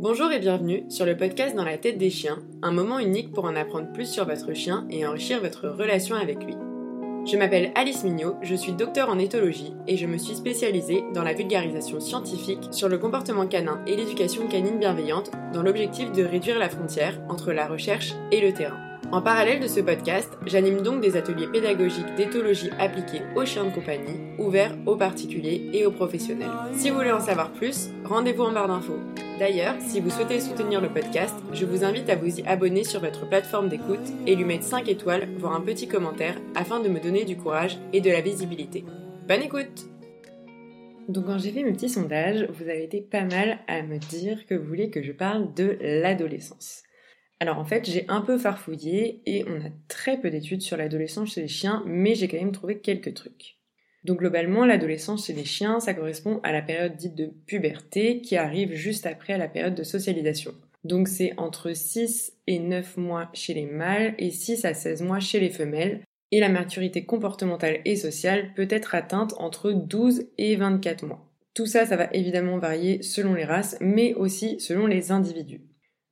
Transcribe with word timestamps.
Bonjour 0.00 0.30
et 0.30 0.38
bienvenue 0.38 0.84
sur 0.88 1.04
le 1.04 1.16
podcast 1.16 1.56
Dans 1.56 1.64
la 1.64 1.76
tête 1.76 1.98
des 1.98 2.08
chiens, 2.08 2.38
un 2.62 2.70
moment 2.70 3.00
unique 3.00 3.32
pour 3.32 3.46
en 3.46 3.56
apprendre 3.56 3.92
plus 3.92 4.06
sur 4.06 4.24
votre 4.24 4.52
chien 4.52 4.86
et 4.90 5.04
enrichir 5.04 5.40
votre 5.40 5.68
relation 5.68 6.14
avec 6.14 6.44
lui. 6.44 6.54
Je 7.26 7.36
m'appelle 7.36 7.72
Alice 7.74 8.04
Mignot, 8.04 8.36
je 8.40 8.54
suis 8.54 8.70
docteur 8.70 9.08
en 9.08 9.18
éthologie 9.18 9.74
et 9.88 9.96
je 9.96 10.06
me 10.06 10.16
suis 10.16 10.36
spécialisée 10.36 11.02
dans 11.14 11.24
la 11.24 11.34
vulgarisation 11.34 11.98
scientifique 11.98 12.68
sur 12.70 12.88
le 12.88 12.98
comportement 12.98 13.48
canin 13.48 13.82
et 13.88 13.96
l'éducation 13.96 14.46
canine 14.46 14.78
bienveillante 14.78 15.32
dans 15.52 15.64
l'objectif 15.64 16.12
de 16.12 16.22
réduire 16.22 16.60
la 16.60 16.68
frontière 16.68 17.20
entre 17.28 17.52
la 17.52 17.66
recherche 17.66 18.12
et 18.30 18.40
le 18.40 18.52
terrain. 18.52 18.87
En 19.10 19.22
parallèle 19.22 19.60
de 19.60 19.66
ce 19.68 19.80
podcast, 19.80 20.30
j'anime 20.44 20.82
donc 20.82 21.00
des 21.00 21.16
ateliers 21.16 21.46
pédagogiques 21.46 22.14
d'éthologie 22.18 22.68
appliqués 22.78 23.22
aux 23.36 23.46
chiens 23.46 23.64
de 23.64 23.70
compagnie, 23.70 24.20
ouverts 24.36 24.76
aux 24.84 24.96
particuliers 24.96 25.70
et 25.72 25.86
aux 25.86 25.90
professionnels. 25.90 26.50
Si 26.74 26.90
vous 26.90 26.96
voulez 26.96 27.10
en 27.10 27.20
savoir 27.20 27.50
plus, 27.52 27.88
rendez-vous 28.04 28.42
en 28.42 28.52
barre 28.52 28.68
d'infos. 28.68 28.98
D'ailleurs, 29.38 29.76
si 29.80 30.00
vous 30.00 30.10
souhaitez 30.10 30.40
soutenir 30.40 30.82
le 30.82 30.90
podcast, 30.90 31.34
je 31.54 31.64
vous 31.64 31.84
invite 31.84 32.10
à 32.10 32.16
vous 32.16 32.38
y 32.38 32.46
abonner 32.46 32.84
sur 32.84 33.00
votre 33.00 33.26
plateforme 33.26 33.70
d'écoute 33.70 34.12
et 34.26 34.36
lui 34.36 34.44
mettre 34.44 34.64
5 34.64 34.86
étoiles, 34.88 35.26
voire 35.38 35.54
un 35.54 35.62
petit 35.62 35.88
commentaire, 35.88 36.36
afin 36.54 36.78
de 36.78 36.90
me 36.90 37.00
donner 37.00 37.24
du 37.24 37.38
courage 37.38 37.78
et 37.94 38.02
de 38.02 38.10
la 38.10 38.20
visibilité. 38.20 38.84
Bonne 39.26 39.42
écoute 39.42 39.86
donc 41.08 41.24
quand 41.24 41.38
j'ai 41.38 41.52
fait 41.52 41.62
mes 41.62 41.72
petits 41.72 41.88
sondages, 41.88 42.46
vous 42.50 42.64
avez 42.64 42.84
été 42.84 43.00
pas 43.00 43.24
mal 43.24 43.60
à 43.66 43.80
me 43.80 43.96
dire 43.96 44.44
que 44.44 44.54
vous 44.54 44.66
voulez 44.66 44.90
que 44.90 45.02
je 45.02 45.12
parle 45.12 45.54
de 45.54 45.78
l'adolescence. 45.80 46.82
Alors 47.40 47.58
en 47.58 47.64
fait, 47.64 47.88
j'ai 47.88 48.04
un 48.08 48.20
peu 48.20 48.36
farfouillé 48.36 49.22
et 49.26 49.44
on 49.48 49.60
a 49.60 49.70
très 49.86 50.20
peu 50.20 50.30
d'études 50.30 50.62
sur 50.62 50.76
l'adolescence 50.76 51.34
chez 51.34 51.42
les 51.42 51.48
chiens, 51.48 51.82
mais 51.86 52.14
j'ai 52.14 52.26
quand 52.26 52.38
même 52.38 52.52
trouvé 52.52 52.78
quelques 52.78 53.14
trucs. 53.14 53.58
Donc 54.04 54.18
globalement, 54.18 54.64
l'adolescence 54.64 55.26
chez 55.26 55.32
les 55.32 55.44
chiens, 55.44 55.80
ça 55.80 55.94
correspond 55.94 56.40
à 56.42 56.52
la 56.52 56.62
période 56.62 56.96
dite 56.96 57.14
de 57.14 57.26
puberté 57.46 58.20
qui 58.20 58.36
arrive 58.36 58.74
juste 58.74 59.06
après 59.06 59.38
la 59.38 59.48
période 59.48 59.74
de 59.74 59.82
socialisation. 59.82 60.54
Donc 60.84 61.08
c'est 61.08 61.34
entre 61.36 61.72
6 61.72 62.32
et 62.46 62.58
9 62.58 62.96
mois 62.96 63.28
chez 63.34 63.54
les 63.54 63.66
mâles 63.66 64.14
et 64.18 64.30
6 64.30 64.64
à 64.64 64.74
16 64.74 65.02
mois 65.02 65.20
chez 65.20 65.40
les 65.40 65.50
femelles. 65.50 66.02
Et 66.30 66.40
la 66.40 66.48
maturité 66.48 67.06
comportementale 67.06 67.80
et 67.84 67.96
sociale 67.96 68.52
peut 68.54 68.68
être 68.70 68.94
atteinte 68.94 69.34
entre 69.38 69.72
12 69.72 70.26
et 70.36 70.56
24 70.56 71.06
mois. 71.06 71.24
Tout 71.54 71.66
ça, 71.66 71.86
ça 71.86 71.96
va 71.96 72.08
évidemment 72.12 72.58
varier 72.58 73.02
selon 73.02 73.34
les 73.34 73.44
races, 73.44 73.76
mais 73.80 74.14
aussi 74.14 74.60
selon 74.60 74.86
les 74.86 75.10
individus. 75.10 75.62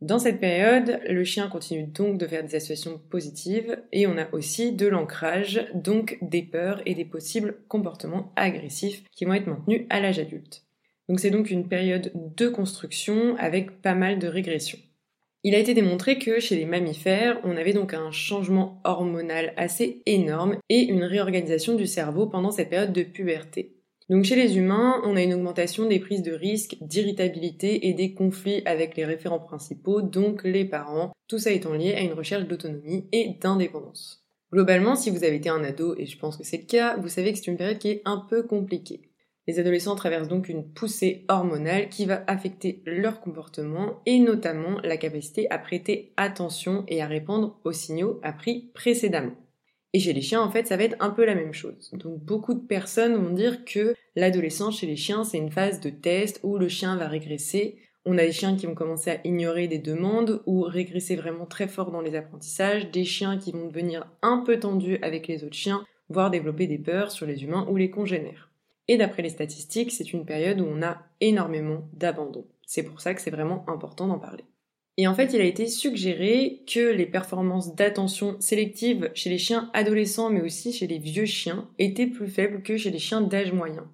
Dans 0.02 0.18
cette 0.18 0.40
période, 0.40 1.00
le 1.08 1.24
chien 1.24 1.48
continue 1.48 1.86
donc 1.86 2.18
de 2.18 2.26
faire 2.26 2.44
des 2.44 2.54
associations 2.54 3.00
positives 3.08 3.82
et 3.92 4.06
on 4.06 4.18
a 4.18 4.30
aussi 4.32 4.72
de 4.72 4.86
l'ancrage, 4.86 5.66
donc 5.74 6.18
des 6.20 6.42
peurs 6.42 6.82
et 6.84 6.94
des 6.94 7.06
possibles 7.06 7.56
comportements 7.66 8.30
agressifs 8.36 9.04
qui 9.10 9.24
vont 9.24 9.32
être 9.32 9.46
maintenus 9.46 9.86
à 9.88 10.00
l'âge 10.00 10.18
adulte. 10.18 10.64
Donc 11.08 11.18
c'est 11.18 11.30
donc 11.30 11.50
une 11.50 11.68
période 11.68 12.12
de 12.14 12.48
construction 12.48 13.36
avec 13.38 13.80
pas 13.80 13.94
mal 13.94 14.18
de 14.18 14.28
régressions. 14.28 14.78
Il 15.44 15.54
a 15.54 15.58
été 15.58 15.72
démontré 15.72 16.18
que 16.18 16.40
chez 16.40 16.56
les 16.56 16.66
mammifères, 16.66 17.40
on 17.44 17.56
avait 17.56 17.72
donc 17.72 17.94
un 17.94 18.10
changement 18.10 18.82
hormonal 18.84 19.54
assez 19.56 20.02
énorme 20.04 20.58
et 20.68 20.80
une 20.80 21.04
réorganisation 21.04 21.74
du 21.74 21.86
cerveau 21.86 22.26
pendant 22.26 22.50
cette 22.50 22.68
période 22.68 22.92
de 22.92 23.02
puberté. 23.02 23.75
Donc 24.08 24.24
chez 24.24 24.36
les 24.36 24.56
humains, 24.56 25.00
on 25.04 25.16
a 25.16 25.22
une 25.22 25.34
augmentation 25.34 25.88
des 25.88 25.98
prises 25.98 26.22
de 26.22 26.32
risques, 26.32 26.76
d'irritabilité 26.80 27.88
et 27.88 27.92
des 27.92 28.14
conflits 28.14 28.62
avec 28.64 28.96
les 28.96 29.04
référents 29.04 29.40
principaux, 29.40 30.00
donc 30.00 30.44
les 30.44 30.64
parents, 30.64 31.12
tout 31.26 31.38
ça 31.38 31.50
étant 31.50 31.72
lié 31.72 31.94
à 31.94 32.02
une 32.02 32.12
recherche 32.12 32.46
d'autonomie 32.46 33.08
et 33.10 33.36
d'indépendance. 33.40 34.24
Globalement, 34.52 34.94
si 34.94 35.10
vous 35.10 35.24
avez 35.24 35.36
été 35.36 35.48
un 35.48 35.64
ado, 35.64 35.96
et 35.98 36.06
je 36.06 36.18
pense 36.18 36.36
que 36.36 36.44
c'est 36.44 36.58
le 36.58 36.66
cas, 36.66 36.96
vous 36.98 37.08
savez 37.08 37.32
que 37.32 37.38
c'est 37.38 37.50
une 37.50 37.56
période 37.56 37.78
qui 37.78 37.90
est 37.90 38.02
un 38.04 38.24
peu 38.30 38.44
compliquée. 38.44 39.10
Les 39.48 39.58
adolescents 39.58 39.96
traversent 39.96 40.28
donc 40.28 40.48
une 40.48 40.72
poussée 40.72 41.24
hormonale 41.28 41.88
qui 41.88 42.04
va 42.04 42.22
affecter 42.28 42.82
leur 42.84 43.20
comportement 43.20 44.00
et 44.06 44.18
notamment 44.18 44.80
la 44.82 44.96
capacité 44.96 45.50
à 45.50 45.58
prêter 45.58 46.12
attention 46.16 46.84
et 46.88 47.02
à 47.02 47.06
répondre 47.06 47.60
aux 47.64 47.72
signaux 47.72 48.20
appris 48.22 48.70
précédemment. 48.74 49.34
Et 49.96 49.98
chez 49.98 50.12
les 50.12 50.20
chiens, 50.20 50.42
en 50.42 50.50
fait, 50.50 50.66
ça 50.66 50.76
va 50.76 50.82
être 50.82 50.96
un 51.00 51.08
peu 51.08 51.24
la 51.24 51.34
même 51.34 51.54
chose. 51.54 51.90
Donc 51.94 52.22
beaucoup 52.22 52.52
de 52.52 52.60
personnes 52.60 53.14
vont 53.14 53.32
dire 53.32 53.64
que 53.64 53.94
l'adolescence 54.14 54.80
chez 54.80 54.86
les 54.86 54.94
chiens, 54.94 55.24
c'est 55.24 55.38
une 55.38 55.50
phase 55.50 55.80
de 55.80 55.88
test 55.88 56.38
où 56.42 56.58
le 56.58 56.68
chien 56.68 56.98
va 56.98 57.08
régresser. 57.08 57.78
On 58.04 58.18
a 58.18 58.26
des 58.26 58.30
chiens 58.30 58.56
qui 58.56 58.66
vont 58.66 58.74
commencer 58.74 59.12
à 59.12 59.20
ignorer 59.24 59.68
des 59.68 59.78
demandes 59.78 60.42
ou 60.44 60.60
régresser 60.60 61.16
vraiment 61.16 61.46
très 61.46 61.66
fort 61.66 61.92
dans 61.92 62.02
les 62.02 62.14
apprentissages, 62.14 62.90
des 62.90 63.06
chiens 63.06 63.38
qui 63.38 63.52
vont 63.52 63.68
devenir 63.68 64.06
un 64.20 64.42
peu 64.44 64.60
tendus 64.60 64.98
avec 65.00 65.28
les 65.28 65.44
autres 65.44 65.56
chiens, 65.56 65.86
voire 66.10 66.30
développer 66.30 66.66
des 66.66 66.76
peurs 66.76 67.10
sur 67.10 67.24
les 67.24 67.42
humains 67.42 67.66
ou 67.70 67.78
les 67.78 67.88
congénères. 67.88 68.50
Et 68.88 68.98
d'après 68.98 69.22
les 69.22 69.30
statistiques, 69.30 69.92
c'est 69.92 70.12
une 70.12 70.26
période 70.26 70.60
où 70.60 70.66
on 70.66 70.82
a 70.82 70.98
énormément 71.22 71.88
d'abandon. 71.94 72.44
C'est 72.66 72.82
pour 72.82 73.00
ça 73.00 73.14
que 73.14 73.22
c'est 73.22 73.30
vraiment 73.30 73.64
important 73.66 74.08
d'en 74.08 74.18
parler. 74.18 74.44
Et 74.98 75.06
en 75.06 75.14
fait, 75.14 75.34
il 75.34 75.40
a 75.40 75.44
été 75.44 75.66
suggéré 75.66 76.62
que 76.66 76.90
les 76.90 77.04
performances 77.04 77.74
d'attention 77.74 78.36
sélective 78.40 79.10
chez 79.14 79.28
les 79.28 79.38
chiens 79.38 79.70
adolescents, 79.74 80.30
mais 80.30 80.40
aussi 80.40 80.72
chez 80.72 80.86
les 80.86 80.98
vieux 80.98 81.26
chiens, 81.26 81.68
étaient 81.78 82.06
plus 82.06 82.28
faibles 82.28 82.62
que 82.62 82.78
chez 82.78 82.90
les 82.90 82.98
chiens 82.98 83.20
d'âge 83.20 83.52
moyen. 83.52 83.86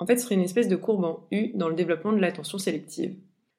En 0.00 0.06
fait, 0.06 0.16
ce 0.16 0.24
serait 0.24 0.34
une 0.34 0.42
espèce 0.42 0.68
de 0.68 0.76
courbe 0.76 1.04
en 1.04 1.26
U 1.30 1.52
dans 1.54 1.68
le 1.68 1.76
développement 1.76 2.12
de 2.12 2.20
l'attention 2.20 2.58
sélective. 2.58 3.14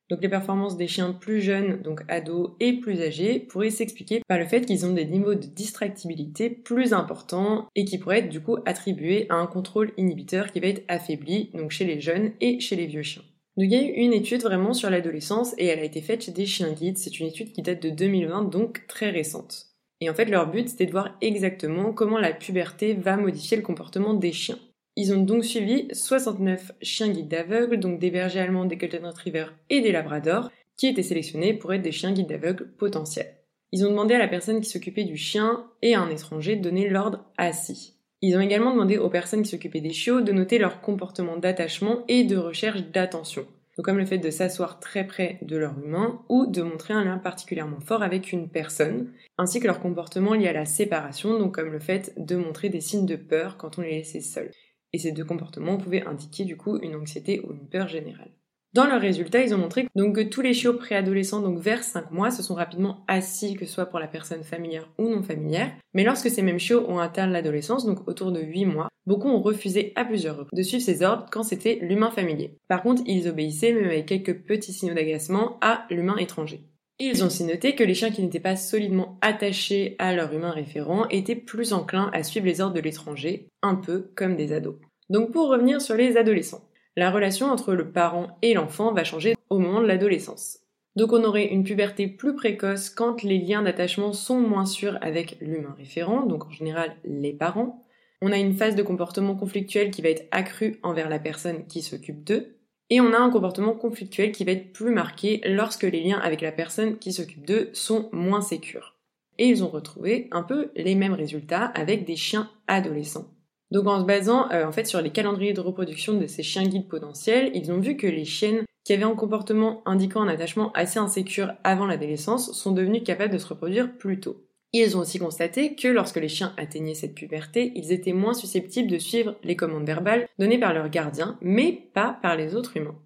Donc 0.09 0.21
les 0.21 0.29
performances 0.29 0.75
des 0.75 0.87
chiens 0.87 1.13
plus 1.13 1.39
jeunes, 1.39 1.81
donc 1.83 2.01
ados 2.07 2.51
et 2.59 2.73
plus 2.73 2.99
âgés, 3.01 3.39
pourraient 3.39 3.69
s'expliquer 3.69 4.21
par 4.27 4.39
le 4.39 4.45
fait 4.45 4.66
qu'ils 4.66 4.85
ont 4.85 4.93
des 4.93 5.05
niveaux 5.05 5.35
de 5.35 5.45
distractibilité 5.45 6.49
plus 6.49 6.93
importants 6.93 7.67
et 7.75 7.85
qui 7.85 7.99
pourraient 7.99 8.19
être 8.19 8.29
du 8.29 8.41
coup 8.41 8.57
attribués 8.66 9.27
à 9.29 9.35
un 9.35 9.45
contrôle 9.45 9.91
inhibiteur 9.97 10.51
qui 10.51 10.59
va 10.59 10.67
être 10.67 10.83
affaibli, 10.87 11.51
donc 11.53 11.71
chez 11.71 11.85
les 11.85 12.01
jeunes 12.01 12.31
et 12.41 12.59
chez 12.59 12.75
les 12.75 12.87
vieux 12.87 13.03
chiens. 13.03 13.23
Donc 13.59 13.68
il 13.70 13.74
y 13.74 13.75
a 13.75 13.90
eu 13.90 13.92
une 13.92 14.14
étude 14.14 14.42
vraiment 14.42 14.74
sur 14.74 14.90
l'adolescence 14.90 15.53
et 15.58 15.66
elle 15.66 15.80
a 15.80 15.84
été 15.84 16.00
faite 16.00 16.24
chez 16.24 16.31
des 16.31 16.46
chiens 16.46 16.72
guides. 16.72 16.97
C'est 16.97 17.20
une 17.20 17.28
étude 17.28 17.52
qui 17.52 17.62
date 17.62 17.84
de 17.84 17.90
2020, 17.90 18.46
donc 18.46 18.88
très 18.88 19.09
récente. 19.09 19.66
Et 20.00 20.09
en 20.09 20.14
fait, 20.14 20.28
leur 20.28 20.50
but, 20.50 20.70
c'était 20.70 20.86
de 20.86 20.92
voir 20.92 21.18
exactement 21.20 21.92
comment 21.92 22.20
la 22.20 22.31
puberté 22.31 22.94
va 22.94 23.18
modifier 23.18 23.58
le 23.58 23.64
comportement 23.64 24.14
des 24.14 24.31
chiens. 24.31 24.58
Ils 24.96 25.14
ont 25.14 25.22
donc 25.22 25.44
suivi 25.44 25.90
69 25.92 26.72
chiens 26.81 27.09
guides 27.09 27.28
d'aveugles, 27.28 27.81
donc 27.81 28.00
des 28.00 28.12
bergers 28.12 28.40
allemands, 28.40 28.64
des 28.64 28.78
golden 28.78 29.06
retrievers 29.06 29.53
et 29.70 29.81
des 29.81 29.91
labradors, 29.91 30.50
qui 30.78 30.88
étaient 30.88 31.03
sélectionnés 31.03 31.53
pour 31.53 31.74
être 31.74 31.81
des 31.81 31.91
chiens 31.91 32.14
guides 32.14 32.30
d'aveugles 32.30 32.72
potentiels. 32.78 33.36
Ils 33.74 33.86
ont 33.86 33.90
demandé 33.90 34.14
à 34.14 34.20
la 34.20 34.30
personne 34.30 34.62
qui 34.62 34.70
s'occupait 34.70 35.03
du 35.03 35.18
chien 35.18 35.70
et 35.81 35.96
à 35.96 36.00
un 36.00 36.09
étranger 36.09 36.56
de 36.56 36.64
donner 36.64 36.88
l'ordre 36.88 37.26
assis. 37.38 37.98
Ils 38.22 38.35
ont 38.35 38.41
également 38.41 38.72
demandé 38.72 38.97
aux 38.97 39.09
personnes 39.09 39.44
qui 39.44 39.50
s'occupaient 39.50 39.80
des 39.80 39.94
chiots 39.94 40.19
de 40.19 40.34
noter 40.34 40.57
leur 40.57 40.81
comportement 40.81 41.38
d'attachement 41.38 42.03
et 42.09 42.25
de 42.25 42.35
recherche 42.35 42.84
d'attention. 42.84 43.47
Comme 43.81 43.97
le 43.97 44.06
fait 44.06 44.18
de 44.18 44.30
s'asseoir 44.30 44.81
très 44.81 45.07
près 45.07 45.40
de 45.41 45.56
leur 45.56 45.80
humain 45.80 46.22
ou 46.28 46.46
de 46.46 46.62
montrer 46.62 46.94
un 46.94 47.06
lien 47.06 47.18
particulièrement 47.18 47.79
fort 47.79 48.03
avec 48.03 48.34
une 48.34 48.50
personne, 48.50 49.13
ainsi 49.38 49.62
que 49.62 49.68
leur 49.68 49.79
comportement 49.79 50.34
lié 50.34 50.50
à 50.50 50.53
la 50.53 50.66
séparation, 50.66 51.40
donc 51.40 51.56
comme 51.56 51.72
le 51.72 51.79
fait 51.79 52.13
de 52.18 52.35
montrer 52.35 52.68
des 52.68 52.81
signes 52.81 53.06
de 53.06 53.16
peur 53.16 53.56
quand 53.56 53.79
on 53.79 53.81
les 53.84 54.00
laissait 54.00 54.19
seuls. 54.19 54.52
Et 54.91 54.97
ces 54.97 55.13
deux 55.13 55.24
comportements 55.24 55.78
pouvaient 55.78 56.06
indiquer 56.06 56.44
du 56.44 56.58
coup 56.58 56.78
une 56.81 56.96
anxiété 56.96 57.40
ou 57.46 57.53
une 57.53 57.69
peur 57.69 57.88
générale. 57.88 58.31
Dans 58.74 58.85
leurs 58.85 59.02
résultats, 59.02 59.41
ils 59.41 59.56
ont 59.56 59.57
montré 59.57 59.88
donc, 59.96 60.16
que 60.16 60.22
tous 60.22 60.41
les 60.41 60.53
chiots 60.53 60.75
préadolescents, 60.75 61.41
donc 61.41 61.57
vers 61.57 61.84
5 61.84 62.12
mois, 62.12 62.30
se 62.30 62.44
sont 62.44 62.53
rapidement 62.53 63.03
assis, 63.07 63.56
que 63.56 63.66
ce 63.66 63.74
soit 63.74 63.88
pour 63.88 64.00
la 64.00 64.07
personne 64.07 64.44
familière 64.44 64.88
ou 65.00 65.09
non 65.09 65.24
familière. 65.24 65.72
Mais 65.96 66.03
lorsque 66.03 66.30
ces 66.30 66.44
mêmes 66.44 66.59
chiots 66.59 66.85
ont 66.88 67.00
atteint 67.00 67.25
l'adolescence, 67.25 67.85
donc 67.85 68.08
autour 68.08 68.31
de 68.31 68.41
8 68.41 68.66
mois, 68.66 68.90
beaucoup 69.08 69.28
ont 69.28 69.41
refusé 69.41 69.91
à 69.96 70.06
plusieurs 70.06 70.38
reprises 70.38 70.58
de 70.58 70.63
suivre 70.63 70.84
ces 70.84 71.02
ordres 71.02 71.25
quand 71.31 71.41
c'était 71.41 71.79
l'humain 71.81 72.12
familier. 72.12 72.58
Par 72.68 72.84
contre, 72.84 73.02
ils 73.08 73.28
obéissaient, 73.28 73.74
même 73.74 73.85
avec 73.85 74.06
quelques 74.06 74.46
petits 74.46 74.74
signaux 74.74 74.94
d'agacement, 74.94 75.58
à 75.62 75.88
l'humain 75.90 76.18
étranger. 76.18 76.62
Ils 77.00 77.24
ont 77.24 77.28
aussi 77.28 77.46
noté 77.46 77.74
que 77.74 77.84
les 77.84 77.96
chiens 77.96 78.12
qui 78.12 78.22
n'étaient 78.22 78.40
pas 78.40 78.58
solidement 78.58 79.18
attachés 79.22 79.96
à 80.00 80.13
leur 80.13 80.31
humain 80.34 80.52
référent 80.52 81.08
étaient 81.09 81.35
plus 81.35 81.74
enclins 81.74 82.12
à 82.13 82.24
suivre 82.24 82.46
les 82.46 82.62
ordres 82.62 82.75
de 82.75 82.81
l'étranger, 82.81 83.47
un 83.63 83.75
peu 83.75 84.12
comme 84.16 84.35
des 84.35 84.52
ados. 84.52 84.75
Donc 85.09 85.31
pour 85.31 85.50
revenir 85.50 85.81
sur 85.81 85.96
les 85.96 86.18
adolescents 86.18 86.69
la 86.99 87.11
relation 87.11 87.47
entre 87.47 87.73
le 87.73 87.91
parent 87.91 88.37
et 88.41 88.53
l'enfant 88.53 88.93
va 88.93 89.03
changer 89.03 89.35
au 89.49 89.57
moment 89.57 89.81
de 89.81 89.87
l'adolescence. 89.87 90.59
Donc 90.96 91.13
on 91.13 91.23
aurait 91.23 91.46
une 91.46 91.63
puberté 91.63 92.07
plus 92.07 92.35
précoce 92.35 92.90
quand 92.90 93.23
les 93.23 93.37
liens 93.37 93.61
d'attachement 93.61 94.11
sont 94.11 94.40
moins 94.40 94.66
sûrs 94.66 94.97
avec 95.01 95.37
l'humain 95.40 95.73
référent, 95.78 96.25
donc 96.25 96.46
en 96.46 96.51
général 96.51 96.96
les 97.05 97.31
parents. 97.31 97.85
On 98.22 98.34
a 98.34 98.37
une 98.37 98.53
phase 98.53 98.75
de 98.75 98.84
comportement 98.84 99.35
conflictuel 99.35 99.91
qui 99.91 100.01
va 100.01 100.09
être 100.09 100.28
accrue 100.31 100.78
envers 100.84 101.07
la 101.07 101.19
personne 101.19 101.66
qui 101.67 101.81
s'occupe 101.81 102.25
d'eux. 102.25 102.57
Et 102.90 102.99
on 102.99 103.13
a 103.13 103.17
un 103.17 103.29
comportement 103.29 103.73
conflictuel 103.73 104.34
qui 104.34 104.43
va 104.43 104.52
être 104.52 104.73
plus 104.73 104.91
marqué 104.91 105.40
lorsque 105.45 105.84
les 105.84 106.03
liens 106.03 106.19
avec 106.19 106.41
la 106.41 106.52
personne 106.52 106.97
qui 106.97 107.13
s'occupe 107.13 107.45
d'eux 107.45 107.69
sont 107.72 108.09
moins 108.11 108.41
sécures. 108.41 108.97
Et 109.37 109.47
ils 109.47 109.63
ont 109.63 109.69
retrouvé 109.69 110.28
un 110.31 110.43
peu 110.43 110.69
les 110.75 110.95
mêmes 110.95 111.13
résultats 111.13 111.63
avec 111.63 112.03
des 112.03 112.17
chiens 112.17 112.49
adolescents. 112.67 113.29
Donc 113.71 113.87
en 113.87 113.99
se 113.99 114.05
basant 114.05 114.49
euh, 114.51 114.66
en 114.66 114.71
fait 114.71 114.85
sur 114.85 115.01
les 115.01 115.11
calendriers 115.11 115.53
de 115.53 115.61
reproduction 115.61 116.13
de 116.13 116.27
ces 116.27 116.43
chiens 116.43 116.66
guides 116.67 116.87
potentiels, 116.87 117.51
ils 117.53 117.71
ont 117.71 117.79
vu 117.79 117.97
que 117.97 118.07
les 118.07 118.25
chiennes 118.25 118.63
qui 118.83 118.93
avaient 118.93 119.03
un 119.03 119.16
comportement 119.16 119.83
indiquant 119.85 120.21
un 120.21 120.27
attachement 120.27 120.71
assez 120.73 120.99
insécure 120.99 121.53
avant 121.63 121.85
l'adolescence 121.85 122.51
sont 122.53 122.71
devenues 122.71 123.03
capables 123.03 123.33
de 123.33 123.37
se 123.37 123.47
reproduire 123.47 123.95
plus 123.97 124.19
tôt. 124.19 124.43
Ils 124.71 124.95
ont 124.97 125.01
aussi 125.01 125.19
constaté 125.19 125.75
que 125.75 125.87
lorsque 125.87 126.17
les 126.17 126.29
chiens 126.29 126.53
atteignaient 126.57 126.93
cette 126.93 127.16
puberté, 127.16 127.71
ils 127.75 127.91
étaient 127.91 128.13
moins 128.13 128.33
susceptibles 128.33 128.89
de 128.89 128.99
suivre 128.99 129.35
les 129.43 129.55
commandes 129.55 129.85
verbales 129.85 130.27
données 130.37 130.59
par 130.59 130.73
leurs 130.73 130.89
gardiens, 130.89 131.37
mais 131.41 131.89
pas 131.93 132.19
par 132.21 132.35
les 132.35 132.55
autres 132.55 132.77
humains. 132.77 132.97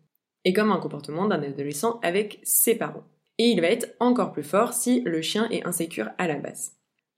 et 0.45 0.51
comme 0.51 0.73
un 0.73 0.79
comportement 0.79 1.25
d'un 1.25 1.41
adolescent 1.41 2.01
avec 2.03 2.41
ses 2.43 2.75
parents. 2.75 3.05
Et 3.37 3.47
il 3.47 3.61
va 3.61 3.67
être 3.67 3.95
encore 4.01 4.33
plus 4.33 4.43
fort 4.43 4.73
si 4.73 5.01
le 5.01 5.21
chien 5.21 5.47
est 5.51 5.65
insécure 5.65 6.09
à 6.17 6.27
la 6.27 6.35
base. 6.35 6.73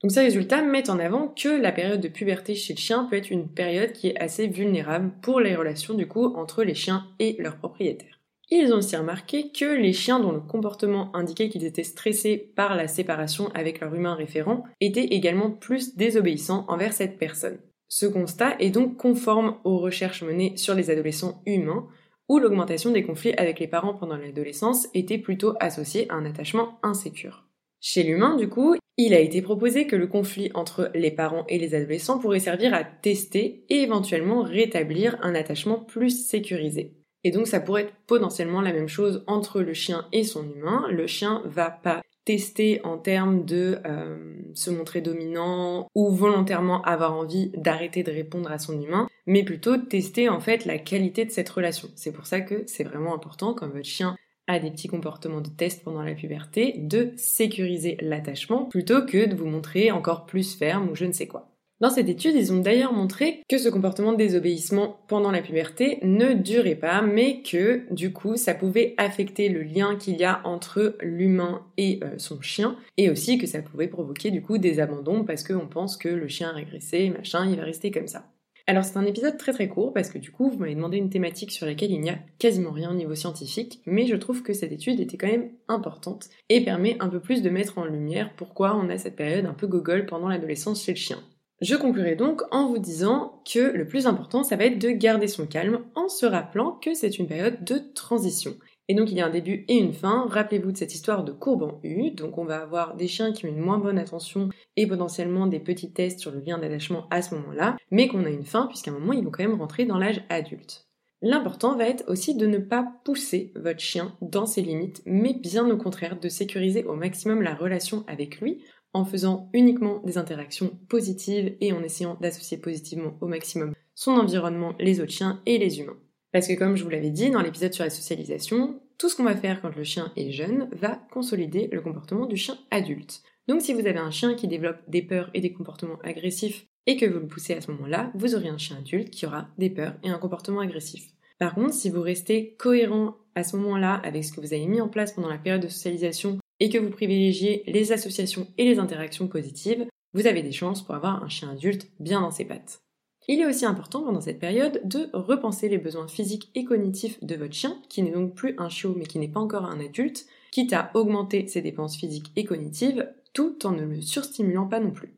Donc 0.05 0.11
ces 0.11 0.21
résultats 0.21 0.61
mettent 0.61 0.91
en 0.91 0.99
avant 0.99 1.29
que 1.29 1.49
la 1.49 1.71
période 1.71 1.99
de 1.99 2.07
puberté 2.07 2.53
chez 2.53 2.73
le 2.73 2.77
chien 2.77 3.05
peut 3.05 3.15
être 3.15 3.31
une 3.31 3.47
période 3.47 3.91
qui 3.91 4.09
est 4.09 4.21
assez 4.21 4.45
vulnérable 4.45 5.11
pour 5.23 5.39
les 5.39 5.55
relations 5.55 5.95
du 5.95 6.07
coup 6.07 6.25
entre 6.35 6.63
les 6.63 6.75
chiens 6.75 7.07
et 7.17 7.35
leurs 7.39 7.57
propriétaires. 7.57 8.19
Ils 8.51 8.71
ont 8.71 8.77
aussi 8.77 8.95
remarqué 8.95 9.49
que 9.49 9.65
les 9.65 9.93
chiens 9.93 10.19
dont 10.19 10.31
le 10.31 10.41
comportement 10.41 11.09
indiquait 11.15 11.49
qu'ils 11.49 11.65
étaient 11.65 11.83
stressés 11.83 12.37
par 12.37 12.75
la 12.75 12.87
séparation 12.87 13.49
avec 13.55 13.79
leur 13.79 13.95
humain 13.95 14.13
référent 14.13 14.65
étaient 14.79 15.05
également 15.05 15.49
plus 15.49 15.95
désobéissants 15.95 16.65
envers 16.67 16.93
cette 16.93 17.17
personne. 17.17 17.57
Ce 17.87 18.05
constat 18.05 18.57
est 18.59 18.69
donc 18.69 18.97
conforme 18.97 19.57
aux 19.63 19.79
recherches 19.79 20.21
menées 20.21 20.55
sur 20.55 20.75
les 20.75 20.91
adolescents 20.91 21.41
humains, 21.47 21.87
où 22.29 22.37
l'augmentation 22.37 22.91
des 22.91 23.01
conflits 23.01 23.33
avec 23.37 23.59
les 23.59 23.67
parents 23.67 23.95
pendant 23.95 24.17
l'adolescence 24.17 24.87
était 24.93 25.17
plutôt 25.17 25.55
associée 25.59 26.07
à 26.11 26.13
un 26.13 26.25
attachement 26.25 26.77
insécure. 26.83 27.44
Chez 27.87 28.01
l'humain, 28.01 28.35
du 28.35 28.49
coup, 28.49 28.75
il 28.97 29.13
a 29.13 29.19
été 29.19 29.43
proposé 29.43 29.85
que 29.85 29.95
le 29.95 30.07
conflit 30.07 30.49
entre 30.55 30.89
les 30.95 31.11
parents 31.11 31.45
et 31.47 31.59
les 31.59 31.75
adolescents 31.75 32.17
pourrait 32.17 32.39
servir 32.39 32.73
à 32.73 32.83
tester 32.83 33.63
et 33.69 33.83
éventuellement 33.83 34.41
rétablir 34.41 35.19
un 35.21 35.35
attachement 35.35 35.77
plus 35.77 36.25
sécurisé. 36.25 36.95
Et 37.23 37.29
donc 37.29 37.45
ça 37.45 37.59
pourrait 37.59 37.83
être 37.83 37.93
potentiellement 38.07 38.61
la 38.61 38.73
même 38.73 38.87
chose 38.87 39.23
entre 39.27 39.61
le 39.61 39.75
chien 39.75 40.07
et 40.13 40.23
son 40.23 40.51
humain. 40.51 40.87
Le 40.89 41.05
chien 41.05 41.43
va 41.45 41.69
pas 41.69 42.01
tester 42.25 42.81
en 42.83 42.97
termes 42.97 43.45
de 43.45 43.77
euh, 43.85 44.17
se 44.55 44.71
montrer 44.71 45.01
dominant 45.01 45.87
ou 45.93 46.09
volontairement 46.09 46.81
avoir 46.81 47.13
envie 47.13 47.51
d'arrêter 47.55 48.01
de 48.01 48.11
répondre 48.11 48.51
à 48.51 48.57
son 48.57 48.81
humain, 48.81 49.07
mais 49.27 49.43
plutôt 49.43 49.77
tester 49.77 50.27
en 50.27 50.39
fait 50.39 50.65
la 50.65 50.79
qualité 50.79 51.23
de 51.23 51.29
cette 51.29 51.49
relation. 51.49 51.89
C'est 51.95 52.11
pour 52.11 52.25
ça 52.25 52.41
que 52.41 52.63
c'est 52.65 52.83
vraiment 52.83 53.13
important 53.13 53.53
quand 53.53 53.67
votre 53.67 53.85
chien 53.85 54.15
a 54.47 54.59
des 54.59 54.71
petits 54.71 54.87
comportements 54.87 55.41
de 55.41 55.49
test 55.49 55.83
pendant 55.83 56.03
la 56.03 56.13
puberté, 56.13 56.75
de 56.77 57.11
sécuriser 57.15 57.97
l'attachement 58.01 58.65
plutôt 58.65 59.05
que 59.05 59.25
de 59.25 59.35
vous 59.35 59.47
montrer 59.47 59.91
encore 59.91 60.25
plus 60.25 60.55
ferme 60.55 60.89
ou 60.89 60.95
je 60.95 61.05
ne 61.05 61.11
sais 61.11 61.27
quoi. 61.27 61.51
Dans 61.81 61.89
cette 61.89 62.07
étude, 62.07 62.35
ils 62.35 62.53
ont 62.53 62.61
d'ailleurs 62.61 62.93
montré 62.93 63.43
que 63.49 63.57
ce 63.57 63.67
comportement 63.67 64.13
de 64.13 64.17
désobéissement 64.17 65.01
pendant 65.09 65.29
la 65.29 65.41
puberté 65.41 65.99
ne 66.03 66.33
durait 66.33 66.75
pas, 66.75 67.01
mais 67.01 67.41
que 67.41 67.83
du 67.93 68.13
coup, 68.13 68.37
ça 68.37 68.53
pouvait 68.53 68.93
affecter 68.97 69.49
le 69.49 69.61
lien 69.61 69.97
qu'il 69.97 70.15
y 70.15 70.23
a 70.23 70.39
entre 70.45 70.95
l'humain 71.01 71.65
et 71.77 71.99
euh, 72.01 72.17
son 72.17 72.41
chien, 72.41 72.77
et 72.95 73.09
aussi 73.09 73.37
que 73.37 73.45
ça 73.45 73.61
pouvait 73.61 73.89
provoquer 73.89 74.31
du 74.31 74.41
coup 74.41 74.57
des 74.57 74.79
abandons 74.79 75.25
parce 75.25 75.43
qu'on 75.43 75.67
pense 75.67 75.97
que 75.97 76.07
le 76.07 76.29
chien 76.29 76.49
a 76.49 76.53
régressé, 76.53 77.09
machin, 77.09 77.45
il 77.49 77.57
va 77.57 77.63
rester 77.65 77.91
comme 77.91 78.07
ça. 78.07 78.25
Alors 78.67 78.83
c'est 78.83 78.97
un 78.97 79.05
épisode 79.05 79.37
très 79.37 79.53
très 79.53 79.67
court 79.67 79.93
parce 79.93 80.09
que 80.09 80.17
du 80.17 80.31
coup 80.31 80.49
vous 80.49 80.57
m'avez 80.57 80.73
demandé 80.73 80.97
une 80.97 81.11
thématique 81.11 81.51
sur 81.51 81.67
laquelle 81.67 81.91
il 81.91 82.01
n'y 82.01 82.09
a 82.09 82.17
quasiment 82.39 82.71
rien 82.71 82.89
au 82.89 82.95
niveau 82.95 83.13
scientifique, 83.13 83.81
mais 83.85 84.07
je 84.07 84.15
trouve 84.15 84.41
que 84.41 84.53
cette 84.53 84.71
étude 84.71 84.99
était 84.99 85.17
quand 85.17 85.27
même 85.27 85.51
importante 85.67 86.29
et 86.49 86.65
permet 86.65 86.97
un 86.99 87.09
peu 87.09 87.19
plus 87.19 87.43
de 87.43 87.51
mettre 87.51 87.77
en 87.77 87.85
lumière 87.85 88.33
pourquoi 88.35 88.75
on 88.75 88.89
a 88.89 88.97
cette 88.97 89.15
période 89.15 89.45
un 89.45 89.53
peu 89.53 89.67
gogol 89.67 90.07
pendant 90.07 90.29
l'adolescence 90.29 90.83
chez 90.83 90.93
le 90.93 90.97
chien. 90.97 91.19
Je 91.61 91.75
conclurai 91.75 92.15
donc 92.15 92.41
en 92.51 92.67
vous 92.67 92.79
disant 92.79 93.41
que 93.49 93.59
le 93.59 93.87
plus 93.87 94.07
important, 94.07 94.43
ça 94.43 94.55
va 94.55 94.65
être 94.65 94.79
de 94.79 94.89
garder 94.89 95.27
son 95.27 95.45
calme 95.45 95.79
en 95.93 96.09
se 96.09 96.25
rappelant 96.25 96.71
que 96.71 96.93
c'est 96.95 97.19
une 97.19 97.27
période 97.27 97.63
de 97.63 97.79
transition. 97.93 98.55
Et 98.87 98.93
donc 98.93 99.11
il 99.11 99.17
y 99.17 99.21
a 99.21 99.25
un 99.25 99.31
début 99.31 99.65
et 99.67 99.77
une 99.77 99.93
fin. 99.93 100.27
Rappelez-vous 100.29 100.71
de 100.71 100.77
cette 100.77 100.93
histoire 100.93 101.23
de 101.23 101.31
courbe 101.31 101.63
en 101.63 101.79
U. 101.83 102.11
Donc 102.11 102.37
on 102.37 102.45
va 102.45 102.61
avoir 102.61 102.95
des 102.95 103.07
chiens 103.07 103.31
qui 103.31 103.45
ont 103.45 103.49
une 103.49 103.59
moins 103.59 103.79
bonne 103.79 103.97
attention 103.97 104.49
et 104.75 104.87
potentiellement 104.87 105.47
des 105.47 105.59
petits 105.59 105.91
tests 105.91 106.19
sur 106.19 106.31
le 106.31 106.39
lien 106.39 106.57
d'attachement 106.57 107.07
à 107.09 107.21
ce 107.21 107.35
moment-là, 107.35 107.77
mais 107.91 108.07
qu'on 108.07 108.25
a 108.25 108.29
une 108.29 108.45
fin 108.45 108.67
puisqu'à 108.67 108.91
un 108.91 108.99
moment 108.99 109.13
ils 109.13 109.23
vont 109.23 109.31
quand 109.31 109.43
même 109.43 109.59
rentrer 109.59 109.85
dans 109.85 109.97
l'âge 109.97 110.23
adulte. 110.29 110.87
L'important 111.21 111.75
va 111.75 111.87
être 111.87 112.03
aussi 112.07 112.35
de 112.35 112.45
ne 112.45 112.59
pas 112.59 112.85
pousser 113.03 113.51
votre 113.55 113.79
chien 113.79 114.15
dans 114.21 114.45
ses 114.45 114.61
limites, 114.61 115.01
mais 115.05 115.33
bien 115.33 115.69
au 115.69 115.77
contraire 115.77 116.19
de 116.19 116.29
sécuriser 116.29 116.83
au 116.83 116.93
maximum 116.93 117.41
la 117.41 117.55
relation 117.55 118.03
avec 118.07 118.41
lui 118.41 118.63
en 118.93 119.05
faisant 119.05 119.49
uniquement 119.53 120.01
des 120.05 120.17
interactions 120.17 120.77
positives 120.87 121.55
et 121.61 121.73
en 121.73 121.83
essayant 121.83 122.17
d'associer 122.21 122.57
positivement 122.57 123.17
au 123.21 123.27
maximum 123.27 123.73
son 123.95 124.11
environnement, 124.11 124.75
les 124.79 125.01
autres 125.01 125.11
chiens 125.11 125.41
et 125.45 125.57
les 125.57 125.79
humains. 125.79 125.97
Parce 126.35 126.49
que 126.49 126.53
comme 126.53 126.75
je 126.75 126.83
vous 126.83 126.89
l'avais 126.89 127.11
dit 127.11 127.29
dans 127.29 127.41
l'épisode 127.41 127.73
sur 127.73 127.85
la 127.85 127.89
socialisation, 127.89 128.81
tout 128.97 129.07
ce 129.07 129.15
qu'on 129.15 129.23
va 129.23 129.37
faire 129.37 129.61
quand 129.61 129.73
le 129.73 129.85
chien 129.85 130.11
est 130.17 130.31
jeune 130.31 130.67
va 130.73 130.99
consolider 131.13 131.69
le 131.71 131.79
comportement 131.79 132.25
du 132.25 132.35
chien 132.35 132.57
adulte. 132.71 133.23
Donc 133.47 133.61
si 133.61 133.73
vous 133.73 133.87
avez 133.87 133.99
un 133.99 134.11
chien 134.11 134.33
qui 134.33 134.49
développe 134.49 134.81
des 134.89 135.01
peurs 135.01 135.29
et 135.33 135.39
des 135.39 135.53
comportements 135.53 135.97
agressifs 136.03 136.67
et 136.87 136.97
que 136.97 137.05
vous 137.05 137.19
le 137.19 137.27
poussez 137.27 137.53
à 137.53 137.61
ce 137.61 137.71
moment-là, 137.71 138.11
vous 138.15 138.35
aurez 138.35 138.49
un 138.49 138.57
chien 138.57 138.75
adulte 138.79 139.11
qui 139.11 139.25
aura 139.25 139.47
des 139.57 139.69
peurs 139.69 139.95
et 140.03 140.09
un 140.09 140.17
comportement 140.17 140.59
agressif. 140.59 141.05
Par 141.39 141.55
contre, 141.55 141.73
si 141.73 141.89
vous 141.89 142.01
restez 142.01 142.57
cohérent 142.59 143.15
à 143.35 143.45
ce 143.45 143.55
moment-là 143.55 144.01
avec 144.03 144.25
ce 144.25 144.33
que 144.33 144.41
vous 144.41 144.53
avez 144.53 144.67
mis 144.67 144.81
en 144.81 144.89
place 144.89 145.13
pendant 145.13 145.29
la 145.29 145.37
période 145.37 145.63
de 145.63 145.69
socialisation 145.69 146.39
et 146.59 146.69
que 146.69 146.77
vous 146.77 146.89
privilégiez 146.89 147.63
les 147.65 147.93
associations 147.93 148.47
et 148.57 148.65
les 148.65 148.79
interactions 148.79 149.29
positives, 149.29 149.87
vous 150.13 150.27
avez 150.27 150.43
des 150.43 150.51
chances 150.51 150.83
pour 150.83 150.95
avoir 150.95 151.23
un 151.23 151.29
chien 151.29 151.51
adulte 151.51 151.87
bien 152.01 152.19
dans 152.19 152.31
ses 152.31 152.43
pattes. 152.43 152.84
Il 153.27 153.41
est 153.41 153.45
aussi 153.45 153.65
important 153.65 154.03
pendant 154.03 154.21
cette 154.21 154.39
période 154.39 154.81
de 154.83 155.09
repenser 155.13 155.67
les 155.67 155.79
besoins 155.79 156.07
physiques 156.07 156.51
et 156.53 156.63
cognitifs 156.63 157.23
de 157.23 157.35
votre 157.35 157.53
chien, 157.53 157.81
qui 157.89 158.03
n'est 158.03 158.11
donc 158.11 158.35
plus 158.35 158.53
un 158.59 158.69
chiot 158.69 158.93
mais 158.95 159.05
qui 159.05 159.17
n'est 159.17 159.27
pas 159.27 159.39
encore 159.39 159.65
un 159.65 159.79
adulte, 159.79 160.27
quitte 160.51 160.73
à 160.73 160.91
augmenter 160.93 161.47
ses 161.47 161.61
dépenses 161.61 161.97
physiques 161.97 162.31
et 162.35 162.45
cognitives, 162.45 163.11
tout 163.33 163.65
en 163.65 163.71
ne 163.71 163.83
le 163.83 164.01
surstimulant 164.01 164.67
pas 164.67 164.79
non 164.79 164.91
plus. 164.91 165.15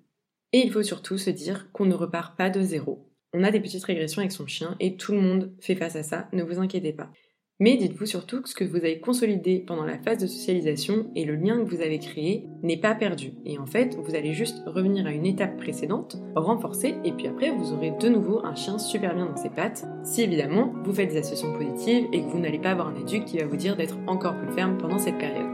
Et 0.54 0.59
il 0.59 0.71
faut 0.71 0.83
surtout 0.83 1.18
se 1.18 1.30
dire 1.30 1.69
qu'on 1.74 1.86
ne 1.86 1.94
repart 1.94 2.38
pas 2.38 2.50
de 2.50 2.62
zéro. 2.62 3.12
On 3.33 3.44
a 3.44 3.51
des 3.51 3.59
petites 3.59 3.83
régressions 3.83 4.21
avec 4.21 4.31
son 4.31 4.48
chien 4.48 4.75
et 4.80 4.95
tout 4.95 5.12
le 5.12 5.19
monde 5.19 5.51
fait 5.60 5.75
face 5.75 5.98
à 5.98 6.03
ça, 6.03 6.30
ne 6.31 6.44
vous 6.44 6.60
inquiétez 6.60 6.94
pas. 6.94 7.12
Mais 7.59 7.75
dites-vous 7.75 8.06
surtout 8.06 8.44
que 8.44 8.50
ce 8.50 8.54
que 8.54 8.63
vous 8.63 8.77
avez 8.77 9.00
consolidé 9.00 9.63
pendant 9.65 9.83
la 9.83 9.98
phase 9.98 10.19
de 10.19 10.27
socialisation 10.27 11.07
et 11.15 11.25
le 11.25 11.36
lien 11.36 11.57
que 11.57 11.68
vous 11.68 11.81
avez 11.81 11.98
créé 11.98 12.48
n'est 12.62 12.77
pas 12.77 12.94
perdu. 12.94 13.33
Et 13.45 13.57
en 13.57 13.65
fait, 13.65 13.95
vous 13.95 14.13
allez 14.13 14.33
juste 14.33 14.62
revenir 14.68 15.07
à 15.07 15.12
une 15.12 15.25
étape 15.25 15.57
précédente, 15.57 16.18
renforcer, 16.36 16.94
et 17.04 17.12
puis 17.12 17.25
après, 17.25 17.50
vous 17.50 17.74
aurez 17.74 17.94
de 18.00 18.09
nouveau 18.09 18.45
un 18.45 18.54
chien 18.54 18.77
super 18.77 19.15
bien 19.15 19.25
dans 19.25 19.36
ses 19.36 19.50
pattes, 19.50 19.88
si 20.04 20.21
évidemment 20.21 20.71
vous 20.83 20.94
faites 20.94 21.09
des 21.09 21.18
associations 21.18 21.51
positives 21.54 22.06
et 22.13 22.21
que 22.21 22.27
vous 22.27 22.38
n'allez 22.38 22.59
pas 22.59 22.71
avoir 22.71 22.89
un 22.89 23.01
adulte 23.01 23.25
qui 23.25 23.39
va 23.39 23.48
vous 23.48 23.57
dire 23.57 23.75
d'être 23.75 23.98
encore 24.06 24.38
plus 24.38 24.53
ferme 24.53 24.77
pendant 24.77 25.00
cette 25.00 25.18
période. 25.18 25.50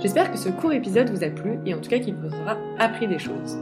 J'espère 0.00 0.32
que 0.32 0.38
ce 0.38 0.48
court 0.48 0.72
épisode 0.72 1.10
vous 1.10 1.22
a 1.22 1.30
plu 1.30 1.58
et 1.64 1.74
en 1.74 1.80
tout 1.80 1.90
cas 1.90 2.00
qu'il 2.00 2.14
vous 2.16 2.34
aura 2.42 2.56
appris 2.80 3.06
des 3.06 3.20
choses. 3.20 3.56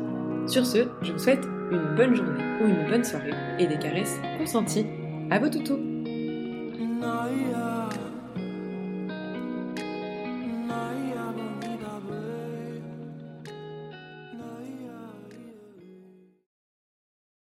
Sur 0.47 0.65
ce, 0.65 0.89
je 1.03 1.13
vous 1.13 1.19
souhaite 1.19 1.45
une 1.71 1.95
bonne 1.97 2.15
journée 2.15 2.45
ou 2.63 2.67
une 2.67 2.89
bonne 2.89 3.05
soirée 3.05 3.35
et 3.59 3.67
des 3.67 3.79
caresses 3.79 4.19
consenties 4.39 4.87
à 5.31 5.39
vos 5.39 5.51
toutous 5.51 5.79